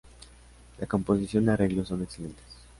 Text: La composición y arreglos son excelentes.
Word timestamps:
La 0.79 0.87
composición 0.87 1.45
y 1.45 1.49
arreglos 1.49 1.89
son 1.89 2.01
excelentes. 2.01 2.43